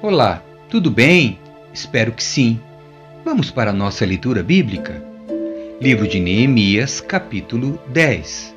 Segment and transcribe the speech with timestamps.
[0.00, 1.38] Olá, tudo bem?
[1.72, 2.58] Espero que sim.
[3.24, 5.00] Vamos para a nossa leitura bíblica?
[5.80, 8.54] Livro de Neemias, capítulo 10.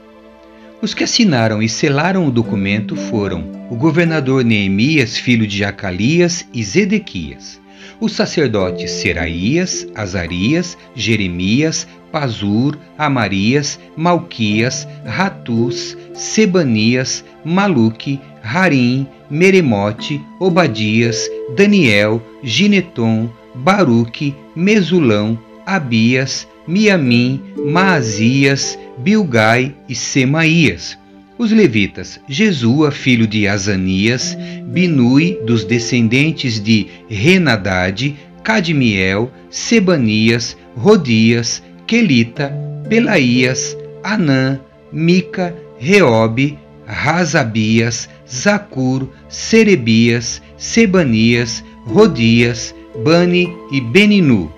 [0.82, 6.64] Os que assinaram e selaram o documento foram o governador Neemias, filho de Jacalias, e
[6.64, 7.61] Zedequias,
[8.02, 22.22] os sacerdotes Seraías, Azarias, Jeremias, Pazur, Amarias, Malquias, Ratus, Sebanias, Maluque, Harim, Meremote, Obadias, Daniel,
[22.44, 30.98] Gineton, Baruque, Mesulão, Abias, Miamim, Maazias, Bilgai e Semaías.
[31.42, 42.54] Os levitas, Jesua, filho de Azanias, Binui, dos descendentes de Renadade, Cadmiel, Sebanias, Rodias, Quelita,
[42.88, 44.60] Pelaías, Anã,
[44.94, 54.54] Mica, Reobe, Razabias, Zacur, Serebias, Sebanias, Rodias, Bani e Beninu.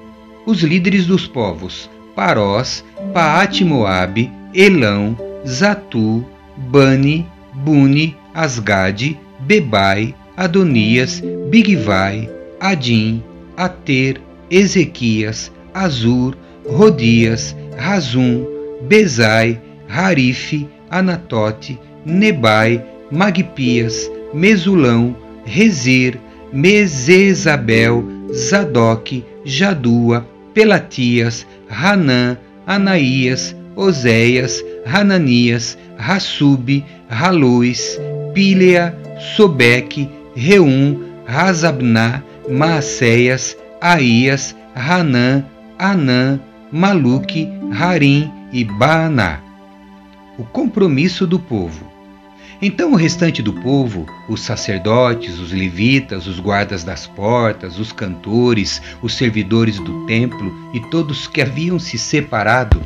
[0.45, 5.17] Os líderes dos povos, Parós, Paat-Moabe, Elão,
[5.47, 6.25] Zatu,
[6.57, 12.29] Bani, Buni, Asgade, Bebai, Adonias, Bigvai,
[12.59, 13.21] Adim,
[13.57, 18.45] Ater, Ezequias, Azur, Rodias, Razum,
[18.87, 26.19] Bezai, Harife, Anatote, Nebai, Magpias, Mesulão, Rezir,
[26.51, 37.99] Mesesabel, Zadok, Jadua, Pelatias, Hanã, Anaías, Oséias, Hananias, Rassub, Halus,
[38.33, 38.97] Pílea,
[39.35, 45.45] Sobeque, Reum, Razabná, Maacéias, Aías, Hanã,
[45.77, 46.39] Anã,
[46.71, 49.39] Maluque, Harim e Baaná.
[50.37, 51.91] O compromisso do povo.
[52.61, 58.81] Então o restante do povo, os sacerdotes, os levitas, os guardas das portas, os cantores,
[59.01, 62.81] os servidores do templo e todos que haviam se separado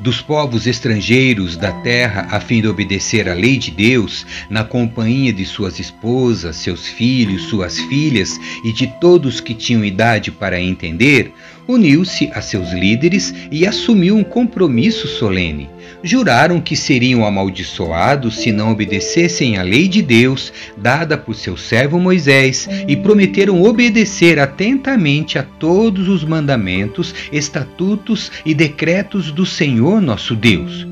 [0.00, 5.32] dos povos estrangeiros da terra a fim de obedecer à lei de Deus, na companhia
[5.32, 11.32] de suas esposas, seus filhos, suas filhas e de todos que tinham idade para entender,
[11.68, 18.70] uniu-se a seus líderes e assumiu um compromisso solene juraram que seriam amaldiçoados se não
[18.70, 25.42] obedecessem à lei de Deus dada por seu servo Moisés e prometeram obedecer atentamente a
[25.42, 30.86] todos os mandamentos, estatutos e decretos do Senhor nosso Deus.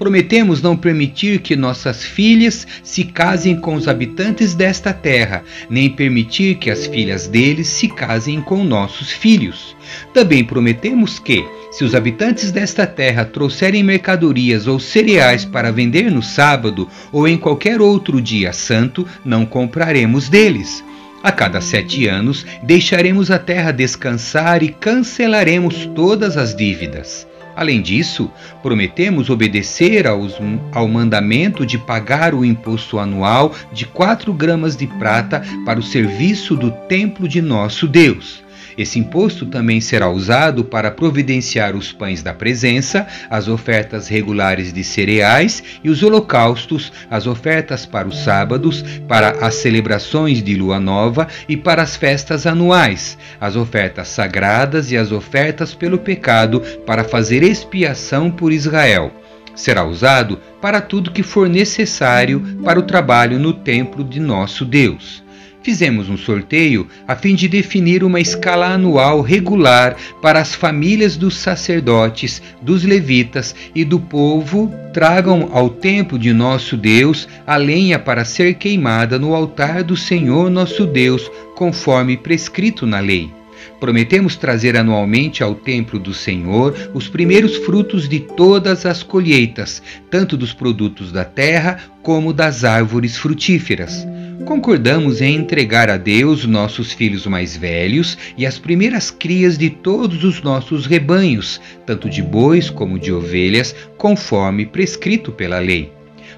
[0.00, 6.54] Prometemos não permitir que nossas filhas se casem com os habitantes desta terra, nem permitir
[6.54, 9.76] que as filhas deles se casem com nossos filhos.
[10.14, 16.22] Também prometemos que, se os habitantes desta terra trouxerem mercadorias ou cereais para vender no
[16.22, 20.82] sábado ou em qualquer outro dia santo, não compraremos deles.
[21.22, 27.28] A cada sete anos deixaremos a terra descansar e cancelaremos todas as dívidas.
[27.56, 28.30] Além disso,
[28.62, 30.34] prometemos obedecer aos,
[30.72, 36.56] ao mandamento de pagar o imposto anual de 4 gramas de prata para o serviço
[36.56, 38.42] do templo de nosso Deus.
[38.80, 44.82] Esse imposto também será usado para providenciar os pães da presença, as ofertas regulares de
[44.82, 51.28] cereais e os holocaustos, as ofertas para os sábados, para as celebrações de lua nova
[51.46, 57.42] e para as festas anuais, as ofertas sagradas e as ofertas pelo pecado, para fazer
[57.42, 59.12] expiação por Israel
[59.54, 65.22] será usado para tudo que for necessário para o trabalho no templo de nosso Deus.
[65.62, 71.36] Fizemos um sorteio a fim de definir uma escala anual regular para as famílias dos
[71.36, 78.24] sacerdotes, dos levitas e do povo tragam ao templo de nosso Deus a lenha para
[78.24, 83.30] ser queimada no altar do Senhor nosso Deus, conforme prescrito na lei.
[83.78, 90.38] Prometemos trazer anualmente ao templo do Senhor os primeiros frutos de todas as colheitas, tanto
[90.38, 94.06] dos produtos da terra como das árvores frutíferas
[94.44, 100.24] concordamos em entregar a Deus nossos filhos mais velhos e as primeiras crias de todos
[100.24, 105.92] os nossos rebanhos, tanto de bois como de ovelhas, conforme prescrito pela lei.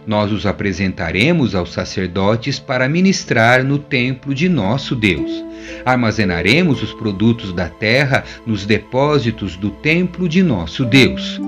[0.06, 5.30] Nós os apresentaremos aos sacerdotes para ministrar no templo de nosso Deus.
[5.84, 11.40] Armazenaremos os produtos da terra nos depósitos do templo de nosso Deus.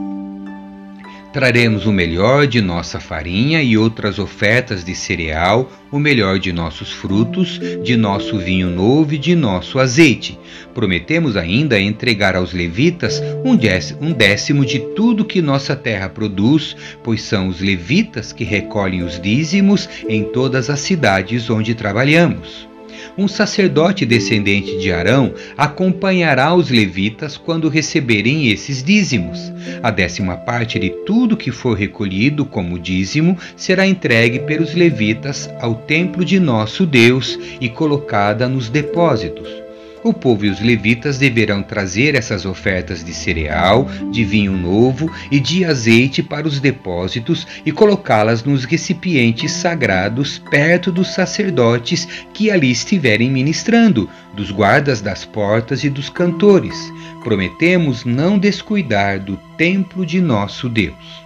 [1.34, 6.92] Traremos o melhor de nossa farinha e outras ofertas de cereal, o melhor de nossos
[6.92, 10.38] frutos, de nosso vinho novo e de nosso azeite.
[10.72, 17.48] Prometemos ainda entregar aos levitas um décimo de tudo que nossa terra produz, pois são
[17.48, 22.72] os levitas que recolhem os dízimos em todas as cidades onde trabalhamos
[23.16, 29.52] um sacerdote descendente de Arão acompanhará os levitas quando receberem esses dízimos.
[29.82, 35.75] A décima parte de tudo que for recolhido como dízimo será entregue pelos levitas ao
[35.75, 39.63] templo de nosso Deus e colocada nos depósitos.
[40.04, 45.40] O povo e os levitas deverão trazer essas ofertas de cereal, de vinho novo e
[45.40, 52.70] de azeite para os depósitos e colocá-las nos recipientes sagrados perto dos sacerdotes que ali
[52.70, 54.06] estiverem ministrando,
[54.36, 56.76] dos guardas das portas e dos cantores.
[57.22, 61.24] Prometemos não descuidar do templo de nosso Deus.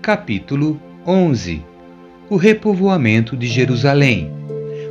[0.00, 1.62] Capítulo 11
[2.30, 4.39] O repovoamento de Jerusalém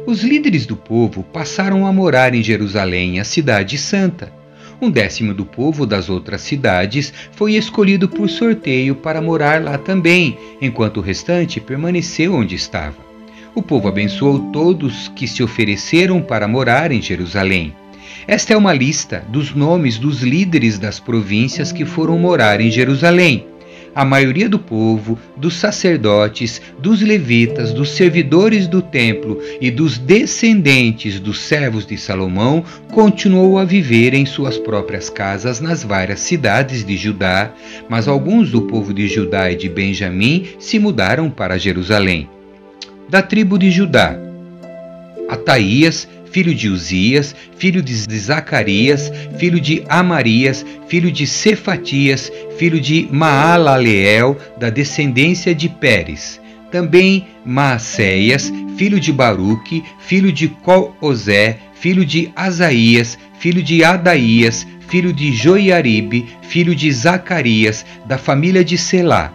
[0.09, 4.33] os líderes do povo passaram a morar em Jerusalém, a cidade santa.
[4.81, 10.35] Um décimo do povo das outras cidades foi escolhido por sorteio para morar lá também,
[10.59, 12.97] enquanto o restante permaneceu onde estava.
[13.53, 17.75] O povo abençoou todos que se ofereceram para morar em Jerusalém.
[18.25, 23.45] Esta é uma lista dos nomes dos líderes das províncias que foram morar em Jerusalém
[23.93, 31.19] a maioria do povo, dos sacerdotes, dos levitas, dos servidores do templo e dos descendentes
[31.19, 36.97] dos servos de Salomão continuou a viver em suas próprias casas nas várias cidades de
[36.97, 37.51] Judá,
[37.87, 42.29] mas alguns do povo de Judá e de Benjamim se mudaram para Jerusalém.
[43.09, 44.17] Da tribo de Judá,
[45.29, 53.07] Ataías, filho de Uzias, filho de Zacarias, filho de Amarias, filho de Cefatias, filho de
[53.11, 56.39] Maalaleel, da descendência de Pérez.
[56.71, 65.11] Também Maacéias, filho de Baruque, filho de Colosé, filho de Asaías, filho de Adaías, filho
[65.11, 69.33] de Joiaribe, filho de Zacarias, da família de Selá.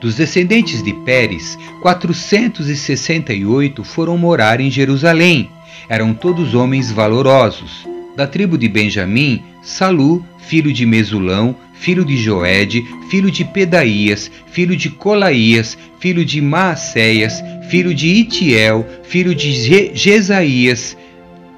[0.00, 5.48] Dos descendentes de Pérez, 468 foram morar em Jerusalém
[5.88, 7.86] eram todos homens valorosos.
[8.16, 14.76] Da tribo de Benjamim, Salu, filho de Mesulão, filho de Joede, filho de Pedaías, filho
[14.76, 20.96] de Colaías, filho de Maacéias, filho de Itiel, filho de Jesaías.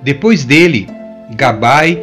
[0.02, 0.86] Depois dele,
[1.34, 1.98] Gabai,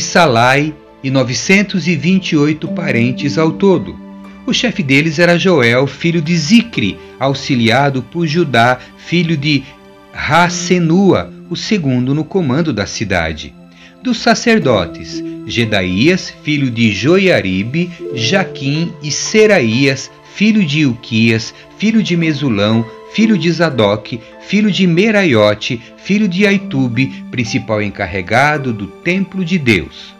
[0.00, 0.72] Salai
[1.02, 3.98] e 928 parentes ao todo.
[4.46, 9.64] O chefe deles era Joel, filho de Zicre, auxiliado por Judá, filho de
[10.12, 13.54] Racenua, o segundo no comando da cidade.
[14.02, 22.84] Dos sacerdotes, Gedaías, filho de Joiaribe, Jaquim e Seraías, filho de Ilquias, filho de Mesulão,
[23.12, 30.14] filho de Zadok, filho de Meraiote, filho de Aitube, principal encarregado do templo de Deus.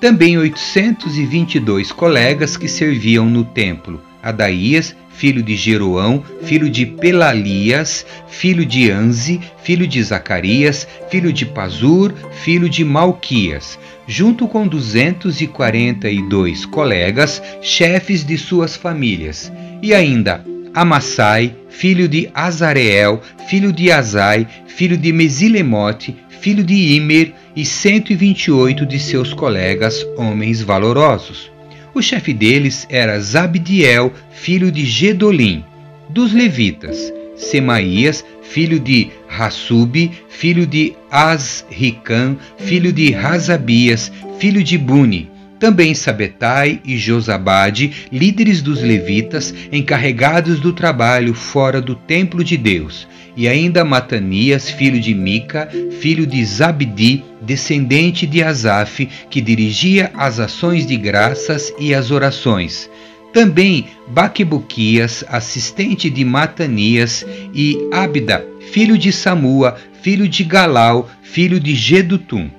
[0.00, 8.66] Também 822 colegas que serviam no templo, Adaías, filho de Jeroão, filho de Pelalias, filho
[8.66, 12.12] de Anze, filho de Zacarias, filho de Pazur,
[12.42, 20.44] filho de Malquias, junto com 242 colegas, chefes de suas famílias, e ainda
[20.74, 28.84] Amassai, filho de Azareel, filho de Azai, filho de Mesilemote, filho de Imer, e 128
[28.84, 31.53] de seus colegas, homens valorosos.
[31.94, 35.64] O chefe deles era Zabdiel, filho de Gedolim.
[36.10, 44.10] Dos levitas, Semaías, filho de Hassub, filho de Asricam, filho de Razabias,
[44.40, 45.30] filho de Buni.
[45.64, 53.08] Também Sabetai e Josabade, líderes dos levitas, encarregados do trabalho fora do templo de Deus,
[53.34, 60.38] e ainda Matanias, filho de Mica, filho de Zabdi, descendente de Asaf, que dirigia as
[60.38, 62.90] ações de graças e as orações.
[63.32, 71.74] Também Baquebuquias, assistente de Matanias, e Abda, filho de Samua, filho de Galau, filho de
[71.74, 72.50] Gedutum.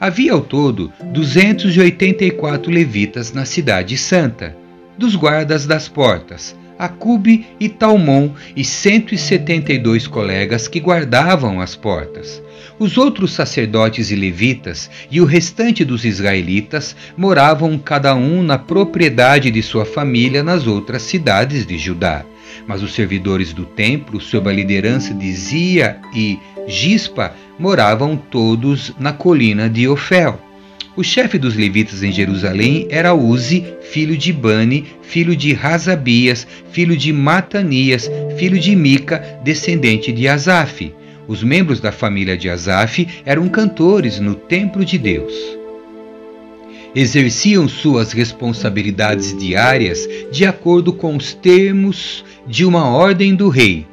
[0.00, 4.56] Havia ao todo 284 levitas na cidade santa,
[4.96, 12.40] dos guardas das portas, Acube e Talmon e 172 colegas que guardavam as portas.
[12.78, 19.50] Os outros sacerdotes e levitas e o restante dos israelitas moravam cada um na propriedade
[19.50, 22.24] de sua família nas outras cidades de Judá.
[22.68, 26.38] Mas os servidores do templo, sob a liderança de Zia e
[26.68, 30.38] Gispa, moravam todos na colina de Ofel.
[30.96, 36.96] O chefe dos levitas em Jerusalém era Uzi, filho de Bani, filho de Razabias, filho
[36.96, 40.92] de Matanias, filho de Mica, descendente de Asaf.
[41.28, 45.32] Os membros da família de Asaf eram cantores no templo de Deus.
[46.94, 53.86] Exerciam suas responsabilidades diárias de acordo com os termos de uma ordem do rei.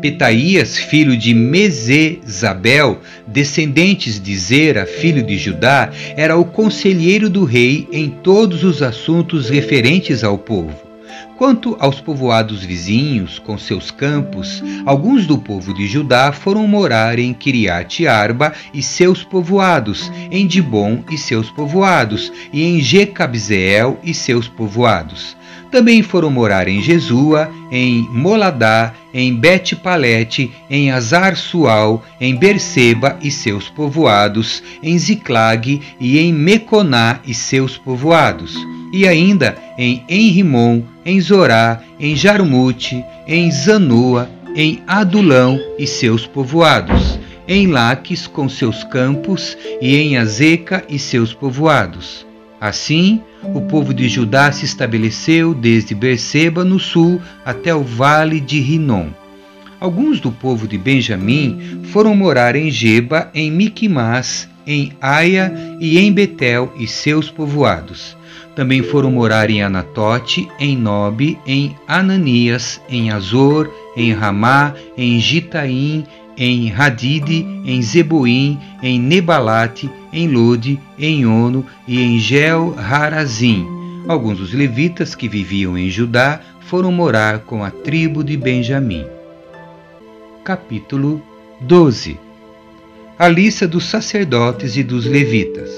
[0.00, 7.86] Petaías, filho de Mesezabel, descendentes de Zera, filho de Judá, era o conselheiro do rei
[7.92, 10.90] em todos os assuntos referentes ao povo.
[11.36, 17.32] Quanto aos povoados vizinhos, com seus campos, alguns do povo de Judá foram morar em
[17.32, 24.48] Kiriat Arba e seus povoados, em Dibon e seus povoados, e em Jecabzeel e seus
[24.48, 25.34] povoados.
[25.70, 33.68] Também foram morar em Jesua, em Moladá, em Bet-Palete, em Azar-Sual, em Berseba e seus
[33.68, 38.56] povoados, em Ziclag e em Meconá e seus povoados,
[38.92, 47.18] e ainda em Enrimon, em Zorá, em Jarmute, em Zanoa, em Adulão e seus povoados,
[47.46, 52.26] em Laques com seus campos e em Azeca e seus povoados.
[52.60, 58.60] Assim, o povo de Judá se estabeleceu desde Berseba no sul até o vale de
[58.60, 59.08] Rinom.
[59.80, 66.12] Alguns do povo de Benjamim foram morar em Geba, em Miquimás, em Aia e em
[66.12, 68.16] Betel e seus povoados.
[68.54, 76.04] Também foram morar em Anatote, em Nobe, em Ananias, em Azor, em Ramá, em Gitaim,
[76.40, 83.66] em Hadide, em Zeboim, em Nebalate, em Lode, em Ono e em Gel Harazim.
[84.08, 89.04] Alguns dos levitas que viviam em Judá foram morar com a tribo de Benjamim.
[90.42, 91.22] Capítulo
[91.60, 92.18] 12
[93.18, 95.68] A lista dos sacerdotes e dos levitas.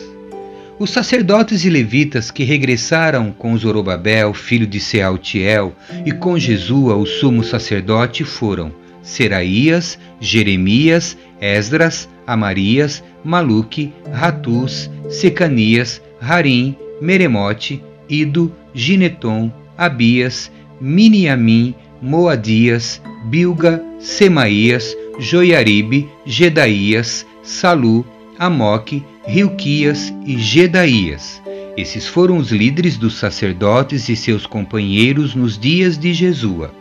[0.79, 5.75] Os sacerdotes e levitas que regressaram com Zorobabel, filho de Sealtiel,
[6.07, 16.77] e com Jesua, o sumo sacerdote, foram Seraías, Jeremias, Esdras, Amarias, Maluque, Ratus, Secanias, Harim,
[17.01, 28.05] Meremote, Ido, Gineton, Abias, Miniamim, Moadias, Bilga, Semaías, Joiaribe, Gedaías, Salu,
[28.39, 31.41] Amoque, Rilquias e Gedaías.
[31.77, 36.75] Esses foram os líderes dos sacerdotes e seus companheiros nos dias de Jesua.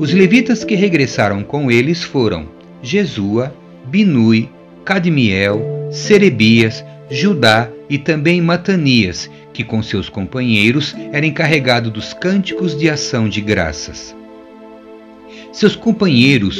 [0.00, 2.48] Os levitas que regressaram com eles foram
[2.82, 3.54] Jesua,
[3.84, 4.48] Binui,
[4.82, 5.60] Cadmiel,
[5.92, 13.28] Serebias, Judá e também Matanias, que com seus companheiros era encarregado dos cânticos de ação
[13.28, 14.16] de graças.
[15.52, 16.58] Seus companheiros,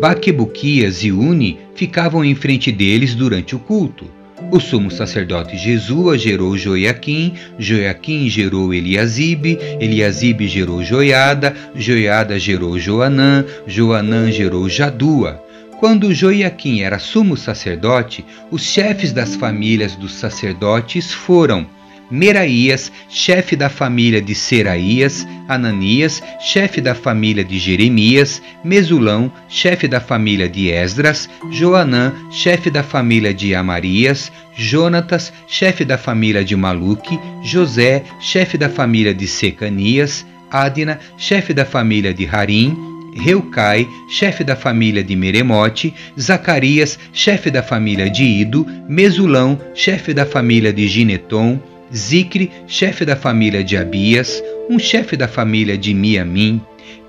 [0.00, 4.04] Baquebuquias e Uni, ficavam em frente deles durante o culto.
[4.50, 13.44] O sumo sacerdote Jesua gerou Joiaquim, Joiaquim gerou Eliasibe, Eliasibe gerou Joiada, Joiada gerou Joanã,
[13.66, 15.42] Joanã gerou Jadua.
[15.78, 21.66] Quando Joiaquim era sumo sacerdote, os chefes das famílias dos sacerdotes foram
[22.10, 30.00] Meraías, chefe da família de Seraías, Ananias, chefe da família de Jeremias, Mesulão, chefe da
[30.00, 37.18] família de Esdras, Joanã, chefe da família de Amarias, Jonatas, chefe da família de Maluque,
[37.42, 42.76] José, chefe da família de Secanias, Adina, chefe da família de Harim,
[43.14, 50.24] Reucai, chefe da família de Meremote, Zacarias, chefe da família de Ido, Mesulão, chefe da
[50.24, 51.60] família de Gineton,
[51.92, 56.60] Zicre, chefe da família de Abias, um chefe da família de Miamim,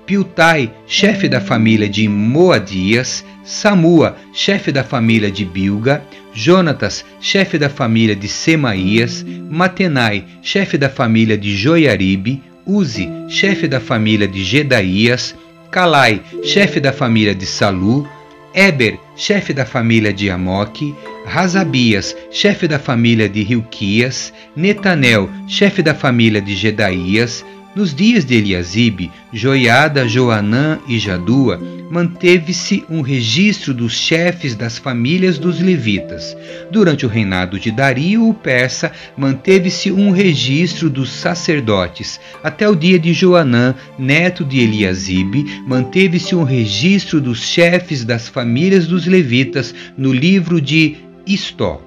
[0.06, 7.68] Piltai, chefe da família de Moadias, Samua, chefe da família de Bilga, Jonatas, chefe da
[7.68, 15.34] família de Semaías, Matenai, chefe da família de Joiaribe, Uzi, chefe da família de Gedaías,
[15.70, 18.06] Calai, chefe da família de Salu,
[18.54, 25.94] Eber, chefe da família de Amoque, Razabias, chefe da família de Rilquias, Netanel, chefe da
[25.94, 31.60] família de Gedaías, nos dias de Eliasibe, Joiada, Joanã e Jadua,
[31.90, 36.36] manteve-se um registro dos chefes das famílias dos levitas.
[36.70, 42.20] Durante o reinado de Dario o persa, manteve-se um registro dos sacerdotes.
[42.42, 48.86] Até o dia de Joanã, neto de Eliasibe, manteve-se um registro dos chefes das famílias
[48.86, 50.96] dos levitas no livro de
[51.26, 51.82] Istó.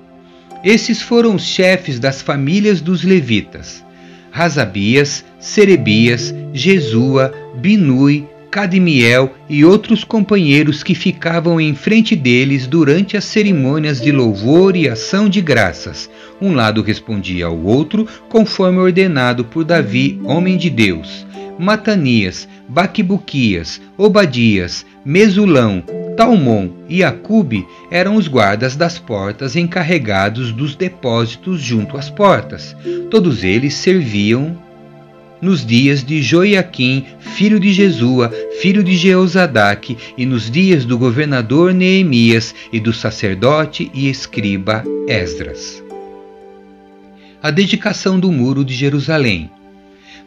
[0.63, 3.83] Esses foram os chefes das famílias dos levitas.
[4.35, 13.25] Razabias, Serebias, Jesua, Binui, Cadmiel e outros companheiros que ficavam em frente deles durante as
[13.25, 16.09] cerimônias de louvor e ação de graças.
[16.41, 21.27] Um lado respondia ao outro, conforme ordenado por Davi, homem de Deus.
[21.59, 25.83] Matanias, Baquibuquias, Obadias, Mesulão,
[26.15, 32.75] Talmon e Acube eram os guardas das portas encarregados dos depósitos junto às portas.
[33.09, 34.57] Todos eles serviam
[35.41, 41.73] nos dias de Joiaquim, filho de Jesua, filho de Jeozadaque, e nos dias do governador
[41.73, 45.83] Neemias e do sacerdote e escriba Esdras.
[47.41, 49.51] A dedicação do Muro de Jerusalém.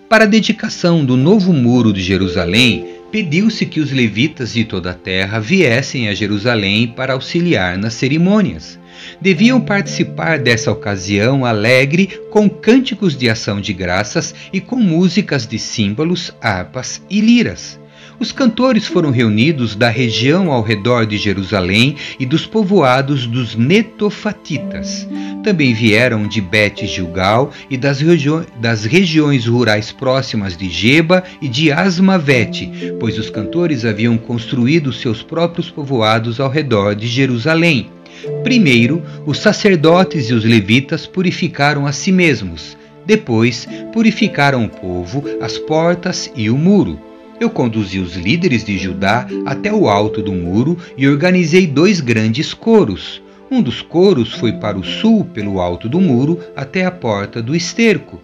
[0.06, 4.94] Para a dedicação do novo Muro de Jerusalém, pediu-se que os levitas de toda a
[4.94, 8.78] terra viessem a Jerusalém para auxiliar nas cerimônias.
[9.20, 15.58] Deviam participar dessa ocasião alegre com cânticos de ação de graças e com músicas de
[15.58, 17.78] símbolos, harpas e liras.
[18.18, 25.06] Os cantores foram reunidos da região ao redor de Jerusalém e dos povoados dos Netofatitas.
[25.44, 31.48] Também vieram de Bet Gilgal e das, regi das regiões rurais próximas de Geba e
[31.48, 37.90] de Asmavete, pois os cantores haviam construído seus próprios povoados ao redor de Jerusalém.
[38.42, 42.76] Primeiro, os sacerdotes e os levitas purificaram a si mesmos.
[43.04, 47.05] Depois, purificaram o povo, as portas e o muro.
[47.38, 52.54] Eu conduzi os líderes de Judá até o alto do muro e organizei dois grandes
[52.54, 53.22] coros.
[53.50, 57.54] Um dos coros foi para o sul, pelo alto do muro, até a porta do
[57.54, 58.20] esterco.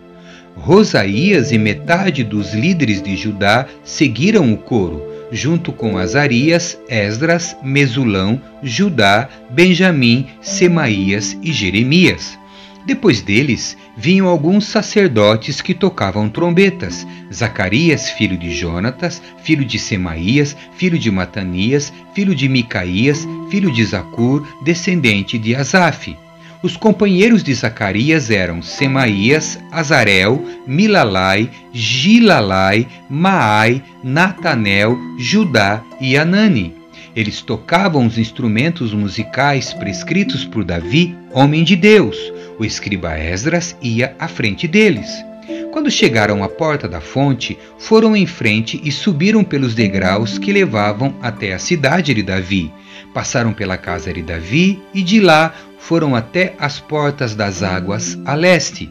[0.56, 8.40] Rosaías e metade dos líderes de Judá seguiram o coro, junto com Azarias, Esdras, Mesulão,
[8.62, 12.38] Judá, Benjamim, Semaías e Jeremias.
[12.84, 20.56] Depois deles vinham alguns sacerdotes que tocavam trombetas: Zacarias, filho de Jonatas, filho de Semaías,
[20.76, 26.16] filho de Matanias, filho de Micaías, filho de Zacur, descendente de Asaf.
[26.62, 36.81] Os companheiros de Zacarias eram Semaías, Azarel, Milalai, Gilalai, Maai, Natanel, Judá e Anani.
[37.14, 42.16] Eles tocavam os instrumentos musicais prescritos por Davi, homem de Deus.
[42.58, 45.08] O escriba Esdras ia à frente deles.
[45.72, 51.14] Quando chegaram à porta da fonte, foram em frente e subiram pelos degraus que levavam
[51.20, 52.72] até a cidade de Davi.
[53.12, 58.34] Passaram pela casa de Davi e de lá foram até as portas das águas a
[58.34, 58.90] leste.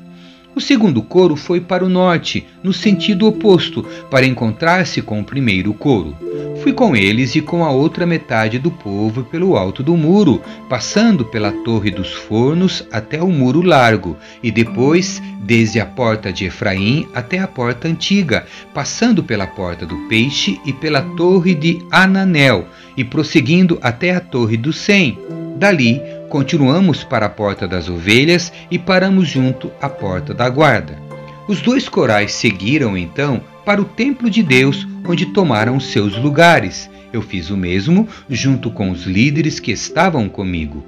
[0.54, 5.74] O segundo coro foi para o norte, no sentido oposto, para encontrar-se com o primeiro
[5.74, 6.16] coro.
[6.62, 11.24] Fui com eles e com a outra metade do povo pelo alto do muro, passando
[11.24, 17.08] pela torre dos fornos até o muro largo, e depois desde a porta de Efraim
[17.14, 23.04] até a porta antiga, passando pela porta do peixe e pela torre de Ananel, e
[23.04, 25.18] prosseguindo até a torre do Sem.
[25.58, 30.98] Dali continuamos para a porta das ovelhas e paramos junto à porta da guarda.
[31.46, 36.90] Os dois corais seguiram então para o templo de Deus, onde tomaram seus lugares.
[37.12, 40.86] Eu fiz o mesmo junto com os líderes que estavam comigo.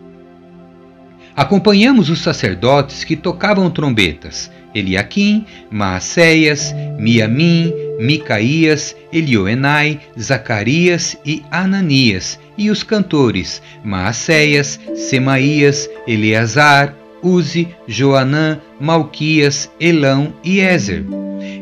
[1.36, 12.70] Acompanhamos os sacerdotes que tocavam trombetas, Eliaquim, Maacéias, Miamim, Micaías, Elioenai, Zacarias e Ananias, e
[12.70, 21.06] os cantores Maacéias, Semaías, Eleazar, Uzi, Joanã, Malquias, Elão e Ezer.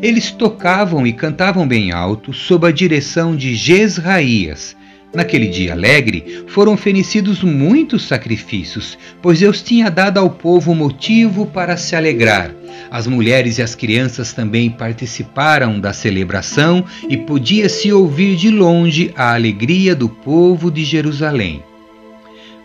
[0.01, 4.75] Eles tocavam e cantavam bem alto sob a direção de Jezraías.
[5.13, 11.75] Naquele dia alegre foram oferecidos muitos sacrifícios, pois Deus tinha dado ao povo motivo para
[11.75, 12.55] se alegrar.
[12.89, 19.33] As mulheres e as crianças também participaram da celebração e podia-se ouvir de longe a
[19.33, 21.61] alegria do povo de Jerusalém.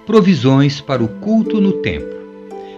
[0.06, 2.15] Provisões para o culto no templo.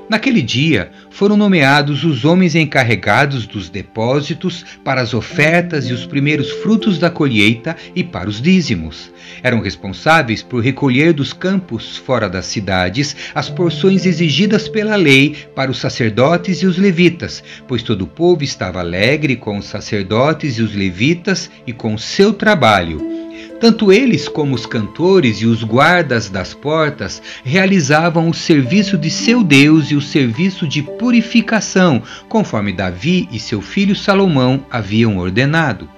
[0.09, 6.51] Naquele dia foram nomeados os homens encarregados dos depósitos para as ofertas e os primeiros
[6.51, 9.13] frutos da colheita e para os dízimos.
[9.43, 15.71] Eram responsáveis por recolher dos campos fora das cidades as porções exigidas pela lei para
[15.71, 20.63] os sacerdotes e os levitas, pois todo o povo estava alegre com os sacerdotes e
[20.63, 23.18] os levitas e com seu trabalho
[23.61, 29.43] tanto eles como os cantores e os guardas das portas realizavam o serviço de seu
[29.43, 35.89] Deus e o serviço de purificação, conforme Davi e seu filho Salomão haviam ordenado.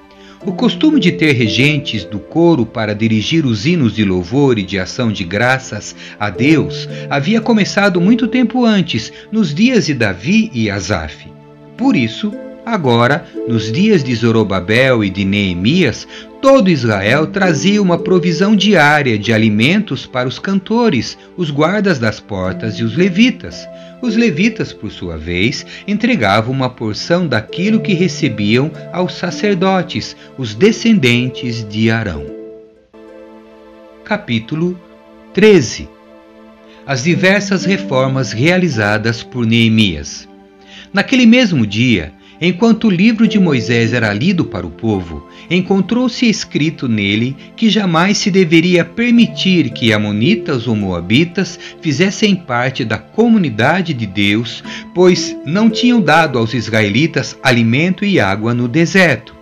[0.44, 4.78] O costume de ter regentes do coro para dirigir os hinos de louvor e de
[4.78, 10.70] ação de graças a Deus havia começado muito tempo antes, nos dias de Davi e
[10.70, 11.28] Asaf.
[11.76, 12.32] Por isso,
[12.70, 16.06] Agora, nos dias de Zorobabel e de Neemias,
[16.40, 22.74] todo Israel trazia uma provisão diária de alimentos para os cantores, os guardas das portas
[22.76, 23.68] e os levitas.
[24.00, 31.68] Os levitas, por sua vez, entregavam uma porção daquilo que recebiam aos sacerdotes, os descendentes
[31.68, 32.24] de Arão.
[34.04, 34.80] Capítulo
[35.34, 35.88] 13
[36.86, 40.28] As diversas reformas realizadas por Neemias.
[40.92, 46.88] Naquele mesmo dia, Enquanto o livro de Moisés era lido para o povo, encontrou-se escrito
[46.88, 54.06] nele que jamais se deveria permitir que Amonitas ou Moabitas fizessem parte da comunidade de
[54.06, 59.34] Deus, pois não tinham dado aos israelitas alimento e água no deserto.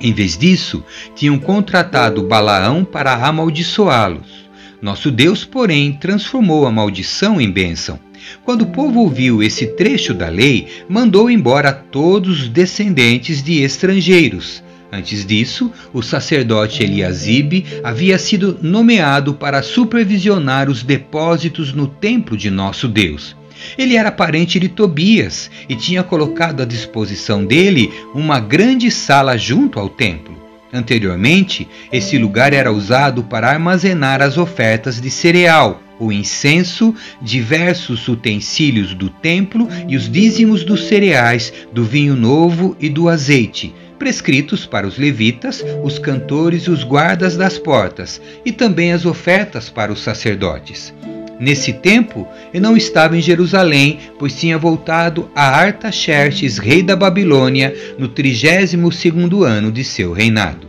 [0.00, 0.82] Em vez disso,
[1.14, 4.50] tinham contratado Balaão para amaldiçoá-los.
[4.82, 8.00] Nosso Deus, porém, transformou a maldição em bênção
[8.44, 14.62] quando o povo ouviu esse trecho da lei, mandou embora todos os descendentes de estrangeiros.
[14.92, 22.50] Antes disso, o sacerdote Eliasibe havia sido nomeado para supervisionar os depósitos no templo de
[22.50, 23.36] nosso Deus.
[23.78, 29.78] Ele era parente de Tobias e tinha colocado à disposição dele uma grande sala junto
[29.78, 30.36] ao templo.
[30.72, 38.94] Anteriormente, esse lugar era usado para armazenar as ofertas de cereal, o incenso, diversos utensílios
[38.94, 44.86] do templo e os dízimos dos cereais, do vinho novo e do azeite, prescritos para
[44.86, 50.00] os levitas, os cantores e os guardas das portas, e também as ofertas para os
[50.00, 50.92] sacerdotes.
[51.38, 57.74] Nesse tempo, eu não estava em Jerusalém, pois tinha voltado a Artaxerxes, rei da Babilônia,
[57.98, 60.68] no trigésimo segundo ano de seu reinado.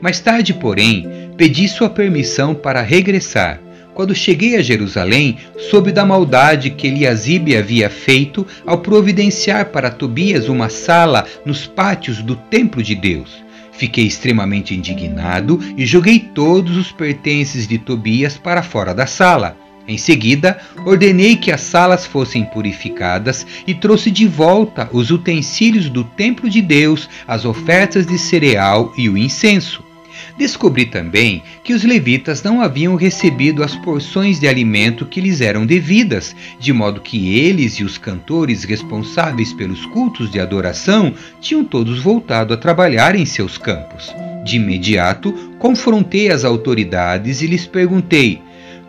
[0.00, 3.61] Mais tarde, porém, pedi sua permissão para regressar.
[3.94, 5.36] Quando cheguei a Jerusalém,
[5.70, 12.22] soube da maldade que Eliasibe havia feito ao providenciar para Tobias uma sala nos pátios
[12.22, 13.42] do templo de Deus.
[13.72, 19.56] Fiquei extremamente indignado e joguei todos os pertences de Tobias para fora da sala.
[19.86, 26.04] Em seguida, ordenei que as salas fossem purificadas e trouxe de volta os utensílios do
[26.04, 29.91] templo de Deus, as ofertas de cereal e o incenso.
[30.36, 35.66] Descobri também que os levitas não haviam recebido as porções de alimento que lhes eram
[35.66, 42.00] devidas, de modo que eles e os cantores responsáveis pelos cultos de adoração tinham todos
[42.00, 44.12] voltado a trabalhar em seus campos.
[44.44, 48.40] De imediato, confrontei as autoridades e lhes perguntei: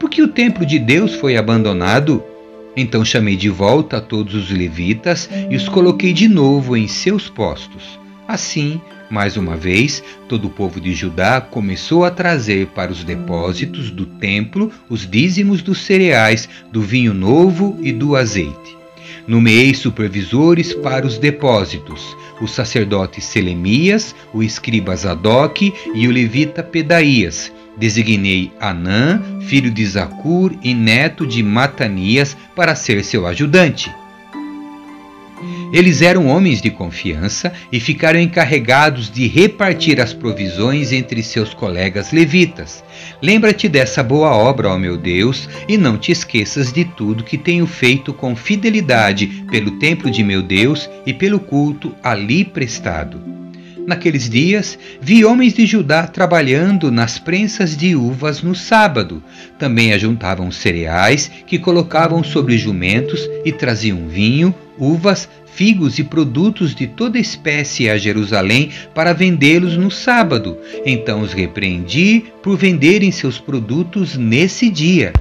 [0.03, 2.21] por que o templo de Deus foi abandonado?
[2.75, 7.97] Então chamei de volta todos os levitas e os coloquei de novo em seus postos.
[8.27, 8.82] Assim,
[9.13, 14.08] mais uma vez, todo o povo de Judá começou a trazer para os depósitos do
[14.08, 18.76] templo os dízimos dos cereais, do vinho novo e do azeite.
[19.28, 27.52] Nomeei supervisores para os depósitos, o sacerdote Selemias, o escriba Zadok e o levita Pedaías,
[27.78, 33.93] Designei Anã, filho de Zacur e neto de Matanias, para ser seu ajudante.
[35.73, 42.12] Eles eram homens de confiança e ficaram encarregados de repartir as provisões entre seus colegas
[42.12, 42.83] levitas.
[43.19, 47.65] Lembra-te dessa boa obra, ó meu Deus, e não te esqueças de tudo que tenho
[47.65, 53.33] feito com fidelidade pelo templo de meu Deus e pelo culto ali prestado.
[53.86, 59.21] Naqueles dias, vi homens de Judá trabalhando nas prensas de uvas no sábado.
[59.59, 66.87] Também ajuntavam cereais que colocavam sobre jumentos e traziam vinho, uvas, figos e produtos de
[66.87, 70.57] toda espécie a Jerusalém para vendê-los no sábado.
[70.85, 75.13] Então os repreendi por venderem seus produtos nesse dia.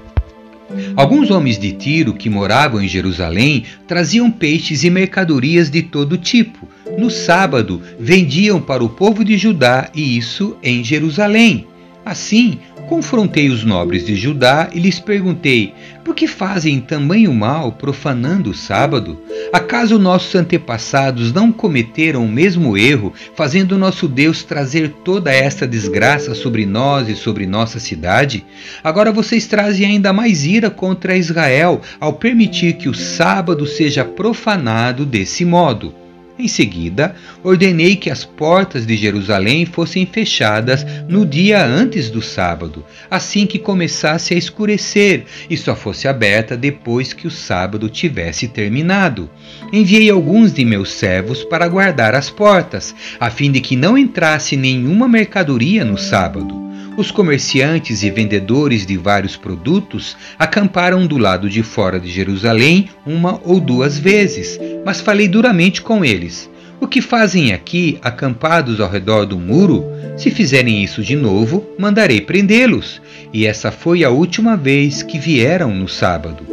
[0.97, 6.67] Alguns homens de Tiro que moravam em Jerusalém traziam peixes e mercadorias de todo tipo.
[6.97, 11.67] No sábado, vendiam para o povo de Judá e isso em Jerusalém.
[12.05, 12.59] Assim,
[12.93, 15.73] confrontei os nobres de Judá e lhes perguntei:
[16.05, 19.19] por que fazem tamanho mal profanando o sábado?
[19.51, 26.35] Acaso nossos antepassados não cometeram o mesmo erro, fazendo nosso Deus trazer toda esta desgraça
[26.35, 28.45] sobre nós e sobre nossa cidade?
[28.85, 35.07] Agora vocês trazem ainda mais ira contra Israel ao permitir que o sábado seja profanado
[35.07, 36.02] desse modo.
[36.39, 37.15] Em seguida,
[37.45, 43.59] ordenei que as portas de Jerusalém fossem fechadas no dia antes do sábado, assim que
[43.59, 49.29] começasse a escurecer, e só fosse aberta depois que o sábado tivesse terminado.
[49.71, 54.57] Enviei alguns de meus servos para guardar as portas, a fim de que não entrasse
[54.57, 56.72] nenhuma mercadoria no sábado.
[56.95, 63.41] Os comerciantes e vendedores de vários produtos acamparam do lado de fora de Jerusalém uma
[63.45, 66.51] ou duas vezes, mas falei duramente com eles.
[66.79, 69.85] O que fazem aqui, acampados ao redor do muro?
[70.19, 73.01] Se fizerem isso de novo, mandarei prendê-los.
[73.33, 76.45] E essa foi a última vez que vieram no sábado.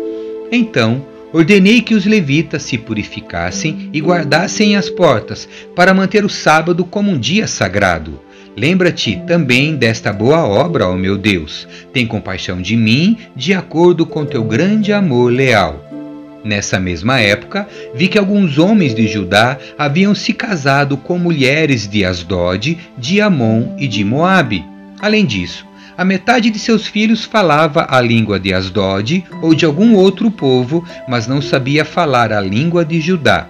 [0.52, 6.86] Então, ordenei que os levitas se purificassem e guardassem as portas, para manter o sábado
[6.86, 8.22] como um dia sagrado.
[8.56, 11.68] Lembra-te também desta boa obra, ó meu Deus.
[11.94, 15.86] Tem compaixão de mim, de acordo com teu grande amor leal.
[16.44, 22.06] Nessa mesma época, vi que alguns homens de Judá haviam se casado com mulheres de
[22.06, 24.66] Asdod, de Amon e de Moabe.
[25.02, 25.66] Além disso,
[25.98, 30.86] a metade de seus filhos falava a língua de Asdod ou de algum outro povo,
[31.10, 33.46] mas não sabia falar a língua de Judá.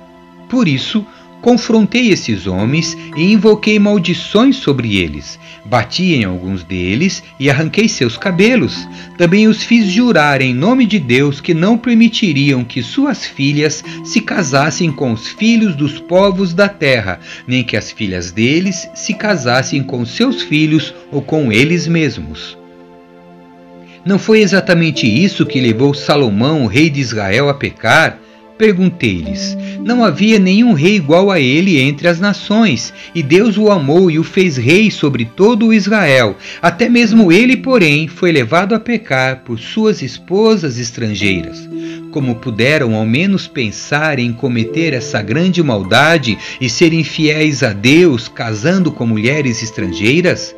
[0.50, 1.06] Por isso,
[1.42, 5.40] Confrontei esses homens e invoquei maldições sobre eles.
[5.64, 8.88] Bati em alguns deles e arranquei seus cabelos.
[9.18, 14.20] Também os fiz jurar em nome de Deus que não permitiriam que suas filhas se
[14.20, 19.82] casassem com os filhos dos povos da terra, nem que as filhas deles se casassem
[19.82, 22.58] com seus filhos ou com eles mesmos.
[24.04, 28.20] Não foi exatamente isso que levou Salomão, rei de Israel, a pecar?
[28.60, 34.12] Perguntei-lhes: Não havia nenhum rei igual a ele entre as nações, e Deus o amou
[34.12, 36.36] e o fez rei sobre todo o Israel.
[36.62, 41.70] Até mesmo ele, porém, foi levado a pecar por suas esposas estrangeiras.
[42.12, 48.28] Como puderam ao menos pensar em cometer essa grande maldade e ser infiéis a Deus,
[48.28, 50.54] casando com mulheres estrangeiras?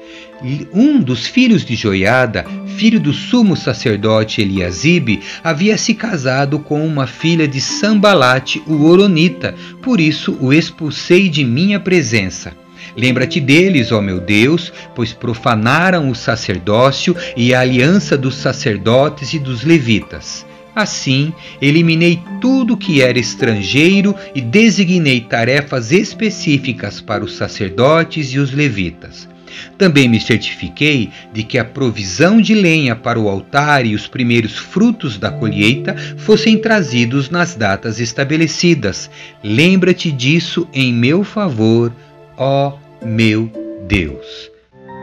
[0.74, 7.06] Um dos filhos de Joiada, filho do sumo sacerdote Eliasibe, havia se casado com uma
[7.06, 12.54] filha de Sambalate, o Oronita, por isso o expulsei de minha presença.
[12.98, 19.40] Lembra-te deles, ó meu Deus, pois profanaram o sacerdócio e a aliança dos sacerdotes e
[19.40, 20.44] dos levitas.
[20.76, 28.52] Assim, eliminei tudo que era estrangeiro e designei tarefas específicas para os sacerdotes e os
[28.52, 29.30] levitas.
[29.78, 34.58] Também me certifiquei de que a provisão de lenha para o altar e os primeiros
[34.58, 39.10] frutos da colheita fossem trazidos nas datas estabelecidas.
[39.44, 41.92] Lembra-te disso em meu favor,
[42.38, 43.52] ó meu
[43.88, 44.52] Deus.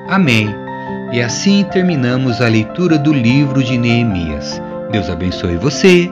[0.08, 0.48] Amém.
[1.12, 4.60] E assim terminamos a leitura do livro de Neemias.
[4.90, 6.08] Deus abençoe você.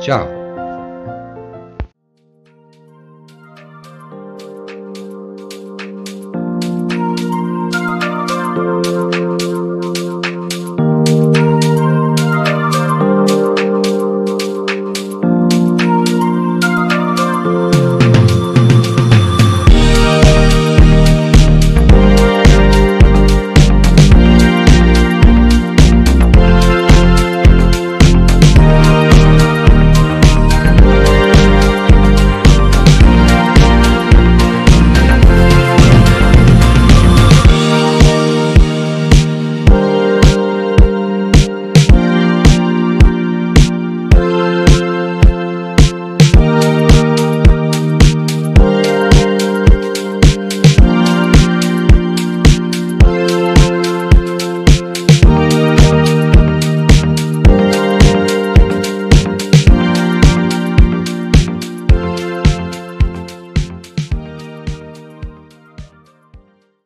[0.00, 0.43] Tchau.